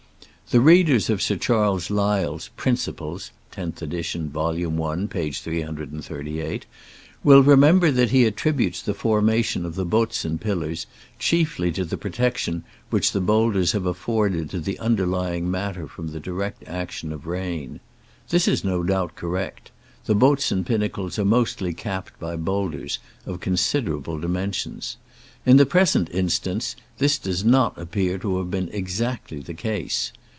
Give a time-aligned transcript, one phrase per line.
[0.51, 4.51] The read ers of Sir Charles Lyell's Principles (loth ed., vol.
[4.51, 5.31] i., p.
[5.31, 6.65] 338)
[7.23, 10.87] will remember that he attributes the formation of the Botzen pillars
[11.17, 16.67] chiefly to the protection which boulders have afforded to the underlying matter from the direct
[16.67, 17.79] action of rain.
[18.27, 19.71] This is no doubt correct:
[20.03, 24.97] the Botzen pinnacles are mostly capped by boulders of considerable dimensions.
[25.45, 30.11] In the present instance this does not appear to have been exactly the case.